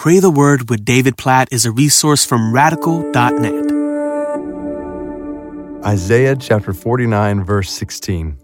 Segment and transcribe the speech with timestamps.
[0.00, 3.70] Pray the Word with David Platt is a resource from radical.net.
[5.84, 8.38] Isaiah chapter 49, verse 16.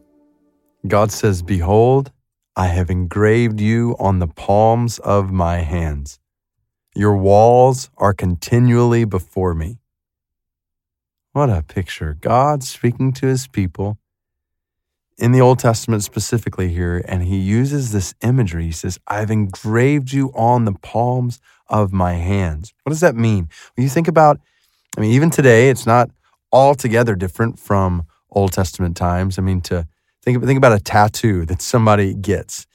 [0.87, 2.12] God says, Behold,
[2.56, 6.19] I have engraved you on the palms of my hands.
[6.95, 9.79] Your walls are continually before me.
[11.33, 12.19] What a picture.
[12.21, 13.97] God speaking to his people
[15.19, 18.66] in the Old Testament specifically here, and he uses this imagery.
[18.66, 22.74] He says, I've engraved you on the palms of my hands.
[22.82, 23.48] What does that mean?
[23.74, 24.41] When you think about,
[24.96, 26.10] I mean, even today, it's not
[26.52, 29.38] altogether different from Old Testament times.
[29.38, 29.86] I mean, to
[30.22, 32.66] think, think about a tattoo that somebody gets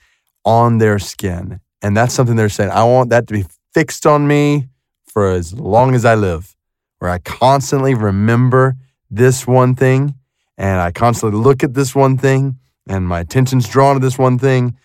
[0.43, 4.27] on their skin, and that's something they're saying, I want that to be fixed on
[4.27, 4.67] me
[5.05, 6.55] for as long as I live
[7.01, 8.75] where I constantly remember
[9.09, 10.15] this one thing
[10.61, 14.37] and I constantly look at this one thing and my attention's drawn to this one
[14.37, 14.77] thing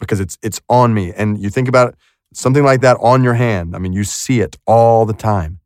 [0.00, 1.12] because it's it's on me.
[1.12, 1.94] And you think about
[2.34, 3.76] something like that on your hand.
[3.76, 5.60] I mean, you see it all the time.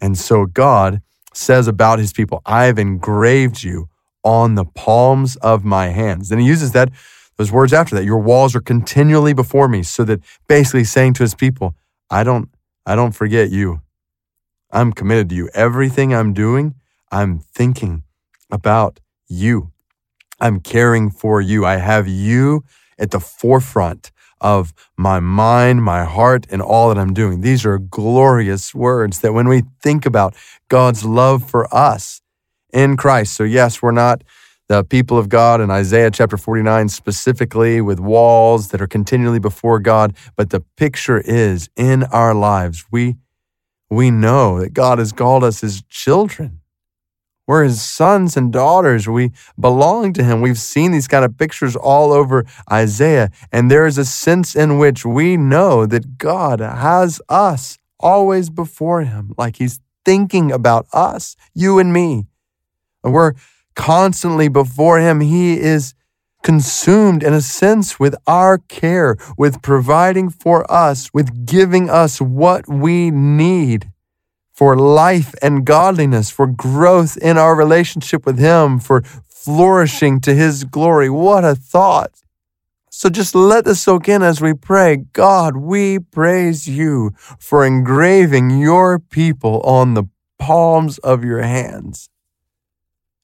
[0.00, 1.02] And so God
[1.34, 3.88] says about his people, I've engraved you
[4.22, 6.28] on the palms of my hands.
[6.28, 6.90] Then he uses that
[7.38, 8.04] those words after that.
[8.04, 11.74] Your walls are continually before me, so that basically saying to his people,
[12.08, 12.48] I don't
[12.86, 13.80] I don't forget you.
[14.70, 15.50] I'm committed to you.
[15.54, 16.76] Everything I'm doing,
[17.10, 18.04] I'm thinking
[18.52, 19.72] about you.
[20.40, 21.64] I'm caring for you.
[21.64, 22.64] I have you
[22.98, 27.40] at the forefront of my mind, my heart, and all that I'm doing.
[27.40, 30.34] These are glorious words that when we think about
[30.68, 32.20] God's love for us
[32.72, 33.34] in Christ.
[33.34, 34.22] So, yes, we're not
[34.68, 39.78] the people of God in Isaiah chapter 49 specifically with walls that are continually before
[39.78, 43.16] God, but the picture is in our lives, we
[43.90, 46.61] we know that God has called us his children.
[47.46, 49.08] We're his sons and daughters.
[49.08, 50.40] We belong to him.
[50.40, 54.78] We've seen these kind of pictures all over Isaiah, and there is a sense in
[54.78, 61.36] which we know that God has us always before him, like he's thinking about us,
[61.54, 62.26] you and me.
[63.04, 63.34] And we're
[63.74, 65.20] constantly before him.
[65.20, 65.94] He is
[66.42, 72.68] consumed in a sense with our care, with providing for us, with giving us what
[72.68, 73.91] we need
[74.52, 80.64] for life and godliness, for growth in our relationship with Him, for flourishing to His
[80.64, 81.10] glory.
[81.10, 82.22] What a thought!
[82.90, 84.98] So just let this soak in as we pray.
[85.12, 90.04] God, we praise you for engraving your people on the
[90.38, 92.10] palms of your hands.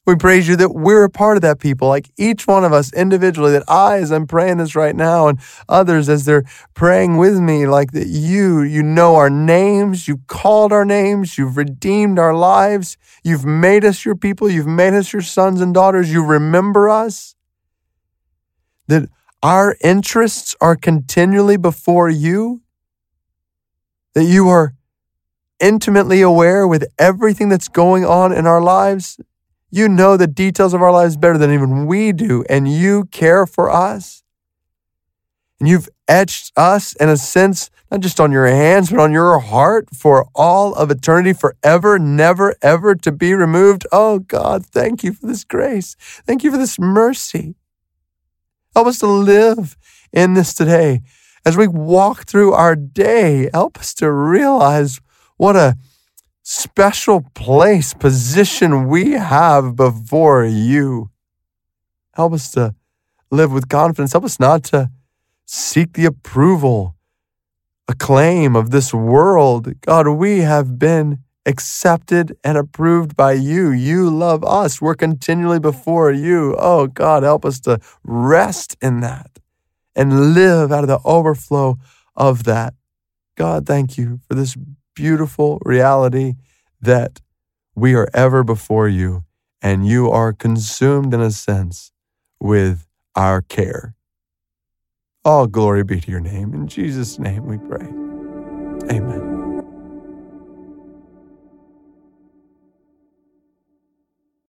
[0.09, 2.91] We praise you that we're a part of that people, like each one of us
[2.95, 5.39] individually, that I, as I'm praying this right now, and
[5.69, 10.73] others as they're praying with me, like that you, you know our names, you called
[10.73, 15.21] our names, you've redeemed our lives, you've made us your people, you've made us your
[15.21, 17.35] sons and daughters, you remember us.
[18.87, 19.11] That
[19.43, 22.63] our interests are continually before you,
[24.15, 24.73] that you are
[25.61, 29.19] intimately aware with everything that's going on in our lives
[29.71, 33.47] you know the details of our lives better than even we do, and you care
[33.47, 34.23] for us.
[35.61, 39.39] And you've etched us, in a sense, not just on your hands, but on your
[39.41, 43.87] heart for all of eternity, forever, never, ever to be removed.
[43.91, 45.97] Oh, God, thank you for this grace.
[46.27, 47.57] Thank you for this mercy.
[48.75, 49.77] Help us to live
[50.13, 51.01] in this today.
[51.45, 55.01] As we walk through our day, help us to realize
[55.37, 55.77] what a
[56.51, 61.11] special place, position we have before you.
[62.15, 62.75] Help us to
[63.31, 64.13] live with confidence.
[64.13, 64.91] Help us not to
[65.45, 66.97] seek the approval,
[67.87, 69.79] acclaim of this world.
[69.83, 73.71] God, we have been accepted and approved by you.
[73.71, 74.81] You love us.
[74.81, 76.57] We're continually before you.
[76.59, 79.39] Oh, God, help us to rest in that
[79.95, 81.77] and live out of the overflow
[82.17, 82.73] of that.
[83.37, 84.57] God, thank you for this
[84.99, 86.35] beautiful reality
[86.81, 87.21] that
[87.77, 89.23] we are ever before you
[89.63, 91.93] and you are consumed in a sense
[92.41, 93.95] with our care.
[95.25, 96.53] All glory be to your name.
[96.53, 97.87] In Jesus' name we pray.
[98.91, 99.38] Amen.